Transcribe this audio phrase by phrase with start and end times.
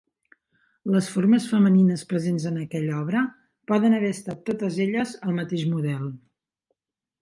[0.95, 3.23] Les formes femenines presents en aquella obra
[3.75, 6.15] poden haver estat totes elles el mateix model.